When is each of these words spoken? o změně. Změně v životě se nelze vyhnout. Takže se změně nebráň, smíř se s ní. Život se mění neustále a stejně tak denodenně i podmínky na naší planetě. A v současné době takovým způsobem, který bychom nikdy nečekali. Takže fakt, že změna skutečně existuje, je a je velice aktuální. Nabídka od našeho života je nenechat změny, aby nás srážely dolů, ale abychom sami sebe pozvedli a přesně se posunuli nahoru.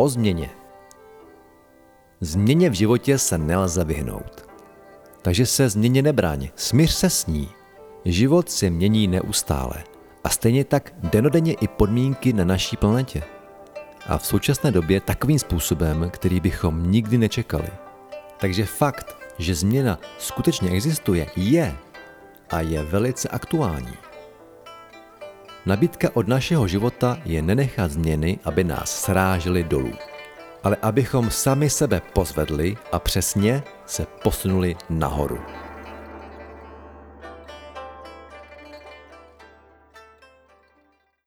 o 0.00 0.08
změně. 0.08 0.50
Změně 2.20 2.70
v 2.70 2.72
životě 2.72 3.18
se 3.18 3.38
nelze 3.38 3.84
vyhnout. 3.84 4.44
Takže 5.22 5.46
se 5.46 5.68
změně 5.68 6.02
nebráň, 6.02 6.48
smíř 6.56 6.90
se 6.90 7.10
s 7.10 7.26
ní. 7.26 7.48
Život 8.04 8.50
se 8.50 8.70
mění 8.70 9.08
neustále 9.08 9.84
a 10.24 10.28
stejně 10.28 10.64
tak 10.64 10.92
denodenně 11.12 11.52
i 11.52 11.68
podmínky 11.68 12.32
na 12.32 12.44
naší 12.44 12.76
planetě. 12.76 13.22
A 14.06 14.18
v 14.18 14.26
současné 14.26 14.70
době 14.70 15.00
takovým 15.00 15.38
způsobem, 15.38 16.10
který 16.10 16.40
bychom 16.40 16.90
nikdy 16.90 17.18
nečekali. 17.18 17.68
Takže 18.40 18.64
fakt, 18.64 19.16
že 19.38 19.54
změna 19.54 19.98
skutečně 20.18 20.70
existuje, 20.70 21.26
je 21.36 21.76
a 22.50 22.60
je 22.60 22.82
velice 22.82 23.28
aktuální. 23.28 23.94
Nabídka 25.66 26.08
od 26.16 26.28
našeho 26.28 26.68
života 26.68 27.20
je 27.24 27.42
nenechat 27.42 27.90
změny, 27.90 28.38
aby 28.44 28.64
nás 28.64 29.02
srážely 29.02 29.64
dolů, 29.64 29.92
ale 30.62 30.76
abychom 30.82 31.30
sami 31.30 31.70
sebe 31.70 32.00
pozvedli 32.12 32.76
a 32.92 32.98
přesně 32.98 33.62
se 33.86 34.06
posunuli 34.22 34.76
nahoru. 34.90 35.38